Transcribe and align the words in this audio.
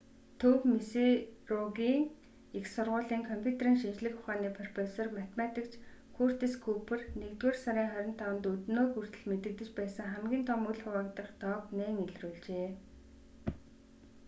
төв 0.41 0.57
миссуригийн 0.71 2.03
их 2.57 2.65
сургуулийн 2.75 3.23
компьютерийн 3.31 3.77
шинжлэх 3.81 4.13
ухааны 4.19 4.49
профессор 4.59 5.05
математикч 5.19 5.71
куртис 6.15 6.53
күүпер 6.65 6.99
нэгдүгээр 7.19 7.57
сарын 7.63 7.89
25-нд 7.95 8.45
өнөөг 8.53 8.89
хүртэл 8.93 9.25
мэдэгдэж 9.31 9.69
байсан 9.79 10.07
хамгийн 10.13 10.45
том 10.49 10.61
үл 10.69 10.79
хуваагдах 10.83 11.29
тоог 11.41 11.65
нээн 11.77 11.95
илрүүлжээ 12.05 12.69